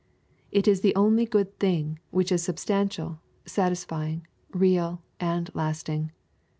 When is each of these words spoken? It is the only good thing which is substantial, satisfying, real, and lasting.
It 0.51 0.67
is 0.67 0.81
the 0.81 0.95
only 0.95 1.27
good 1.27 1.59
thing 1.59 1.99
which 2.09 2.31
is 2.31 2.41
substantial, 2.41 3.19
satisfying, 3.45 4.25
real, 4.51 5.03
and 5.19 5.51
lasting. 5.53 6.11